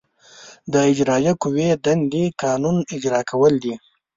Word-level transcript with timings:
د 0.71 0.73
اجرائیه 0.91 1.33
قوې 1.41 1.69
دندې 1.85 2.25
قانون 2.41 2.77
اجرا 2.95 3.21
کول 3.31 3.53
دي. 3.63 3.73